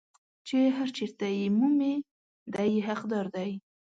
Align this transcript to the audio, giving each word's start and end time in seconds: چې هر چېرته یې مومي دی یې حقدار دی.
چې 0.47 0.57
هر 0.77 0.87
چېرته 0.97 1.25
یې 1.37 1.45
مومي 1.57 1.95
دی 2.53 2.67
یې 2.73 2.81
حقدار 2.89 3.25
دی. 3.35 3.51